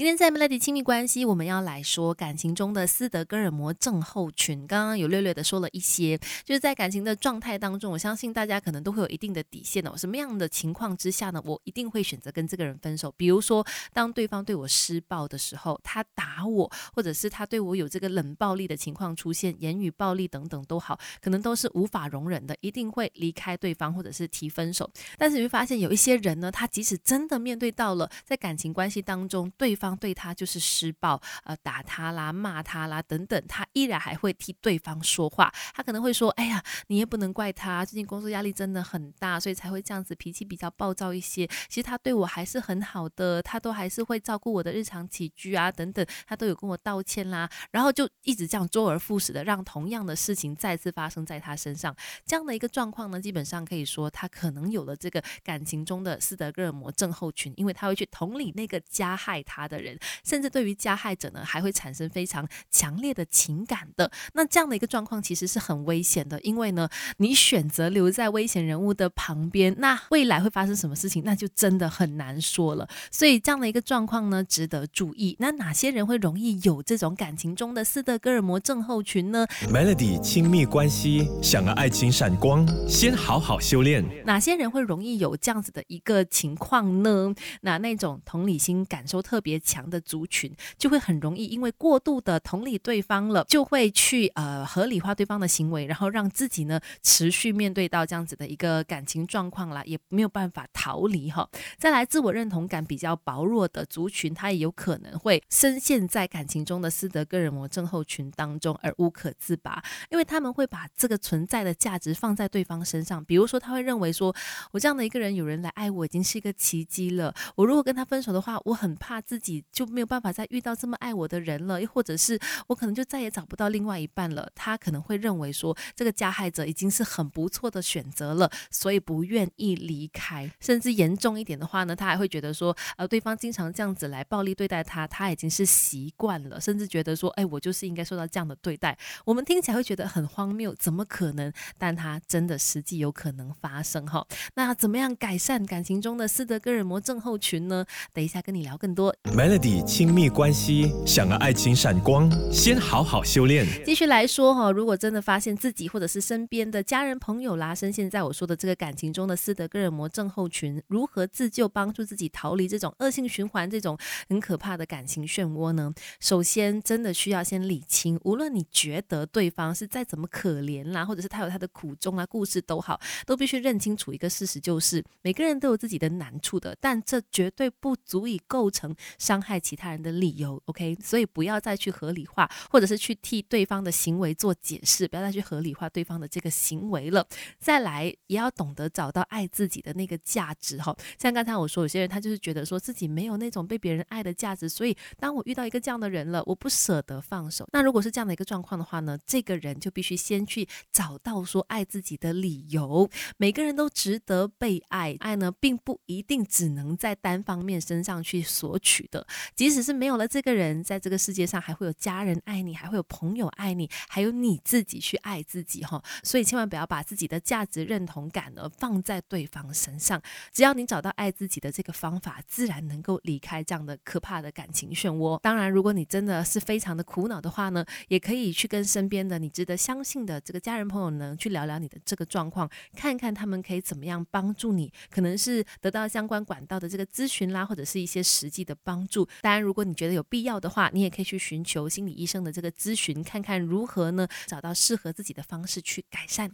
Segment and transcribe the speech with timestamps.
[0.00, 4.66] 今天在 Melody 亲密关系，我们要来说感情中的斯德哥尔摩症候群。
[4.66, 9.94] 刚刚有略略的说了一些，就是在感情的状态当中，我相信大家可能都会有一定的底线哦。
[9.98, 11.42] 什么样的情况之下呢？
[11.44, 13.12] 我一定会选择跟这个人分手。
[13.14, 24.90] 比如说，当对方对我施暴的时候，他打我，或者是他对我有这个冷暴力的情况出现，言语暴力等等都好，可能都是无法容忍的，一定会离开对方，或者是提分手。
[25.18, 35.52] 但是你会发现，有一些人呢，他即使真的面对到了在感情关系当中，对方对他就是施暴，呃，打他啦，骂他啦，等等，他依然还会替对方说话。
[35.74, 41.46] 他可能会说：“哎呀，你也不能怪他，最近工作压力真的很大，所以才会这样子，脾气比较暴躁一些。
[41.68, 47.48] 其实他对我还是很好的，他都还是会照顾我的日常起居啊，等等，他都有跟我道歉啦。
[47.70, 51.94] 然后就一直这样周而复始的让同样的事情再次发生在他身上。
[52.24, 64.10] 这样的一个状况呢，基本上可以说他可能有了这个感情中的斯德哥尔摩症候群，因为他会去同理那个加害他的人。”甚至对于加害者呢，还会产生非常强烈的情感的。
[64.34, 72.88] 那这样的一个状况其实是很危险的，因为呢，你选择留在危险人物的旁边，那未来会发生什么事情，那就真的很难说了。
[73.10, 75.36] 所以这样的一个状况呢，值得注意。
[75.38, 84.04] 那哪些人会容易有这种感情中的斯德哥尔摩症候群呢？Melody 亲密关系，想要爱情闪光，先好好修炼。
[84.24, 87.32] 哪些人会容易有这样子的一个情况呢？
[87.60, 90.00] 那那种同理心感受特别强的。
[90.00, 101.48] 族群就会很容易因为过度的同理对方了，就会去呃合理化对方的行为，然后让自己呢持续面对到这样子的一个感情状况啦，也没有办法逃离哈。
[101.78, 114.34] 再来，自我认同感比较薄弱的族群，他也有可能会深陷在感情中的斯德哥尔摩症候群当中而无可自拔，因为他们会把这个存在的价值放在对方身上，比如说他会认为说，
[114.72, 120.00] 我这样的一个人有人来爱我已经是一个奇迹了，我如果跟他分手的话，我很怕自己你就没。
[120.00, 124.50] 没有办法再遇到这么爱我的人了，又或者是我可能就再也找不到另外一半了。
[124.54, 130.50] 他可能会认为说，这个加害者已经是很不错的选择了，所以不愿意离开。
[130.58, 138.96] 甚至严重一点的话呢，他还会觉得说，呃，对方经常这样子来暴力对待他，他已经是习惯了，甚至觉得说，哎，我就是应该受到这样的对待。
[139.26, 141.52] 我们听起来会觉得很荒谬，怎么可能？
[141.76, 144.26] 但他真的实际有可能发生哈。
[144.54, 147.84] 那怎么样改善感情中的斯德哥尔摩症候群呢？
[148.14, 149.14] 等一下跟你聊更多。
[149.40, 149.82] Melody。
[149.86, 153.66] 亲密关系，想要爱情闪光，先好好修炼。
[153.86, 163.96] 继续来说哈，如果真的发现自己或者是身边的家人朋友啦，深陷在我说的这个感情中的斯德哥尔摩症候群，如何自救，帮助自己逃离这种恶性循环，这种
[164.28, 165.90] 很可怕的感情漩涡呢？
[166.20, 178.94] 首先，真的需要先理清，无论你觉得对方是再怎么可怜啦，或者是他有他的苦衷啊，故事都好，都必须认清楚一个事实，就是每个人都有自己的难处的，但这绝对不足以构成
[179.30, 179.76] 伤害其。
[179.80, 187.26] 他人的理由，OK，所以不要再去合理化，或者是去替对方的行为做解释，不要再去合理化对方的这个行为了。
[187.58, 190.94] 再来，也要懂得找到爱自己的那个价值哈。
[191.18, 197.66] 像刚才我说，有些人他就是觉得说自己没有那种被别人爱的价值，所以当我遇到一个这样的人了，我不舍得放手。
[197.72, 203.08] 那如果是这样的一个状况的话呢，这个人就必须先去找到说爱自己的理由。
[203.38, 209.19] 每个人都值得被爱，爱呢并不一定只能在单方面身上去索取的，
[209.54, 216.02] 即使是没有了这个人，在这个世界上还会有家人爱你，还会有朋友爱你，还有你自己去爱自己哈。
[216.22, 220.20] 所以千万不要把自己的价值认同感呢放在对方身上。
[220.52, 225.38] 只要你找到爱自己的这个方法，自然能够离开这样的可怕的感情漩涡。
[225.40, 239.06] 当然，如果你真的是非常的苦恼的话呢，也可以去跟身边的你值得相信的这个家人朋友呢去聊聊你的这个状况，看看他们可以怎么样帮助你，可能是得到相关管道的这个咨询啦，或者是一些实际的帮
[239.40, 239.60] 当然。
[239.60, 246.50] 如果你觉得有必要的话，你也可以去寻求心理医生的这个咨询，看看如何呢找到适合自己的方式去改善。